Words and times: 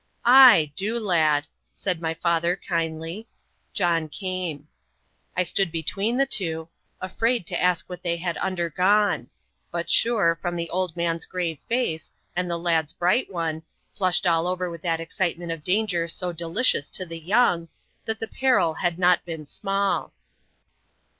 "Ay! 0.25 0.71
do, 0.75 0.97
lad," 0.99 1.45
said 1.71 2.01
my 2.01 2.15
father, 2.15 2.55
kindly. 2.67 3.27
John 3.71 4.09
came. 4.09 4.67
I 5.37 5.43
stood 5.43 5.71
between 5.71 6.17
the 6.17 6.25
two 6.25 6.69
afraid 6.99 7.45
to 7.45 7.61
ask 7.61 7.87
what 7.87 8.01
they 8.01 8.17
had 8.17 8.35
undergone; 8.37 9.29
but 9.69 9.91
sure, 9.91 10.39
from 10.41 10.55
the 10.55 10.71
old 10.71 10.95
man's 10.97 11.25
grave 11.25 11.59
face, 11.67 12.11
and 12.35 12.49
the 12.49 12.57
lad's 12.57 12.93
bright 12.93 13.31
one 13.31 13.61
flushed 13.93 14.25
all 14.25 14.47
over 14.47 14.71
with 14.71 14.81
that 14.81 14.99
excitement 14.99 15.51
of 15.51 15.63
danger 15.63 16.07
so 16.07 16.33
delicious 16.33 16.89
to 16.89 17.05
the 17.05 17.19
young 17.19 17.67
that 18.05 18.19
the 18.19 18.27
peril 18.27 18.73
had 18.73 18.97
not 18.97 19.23
been 19.23 19.45
small. 19.45 20.13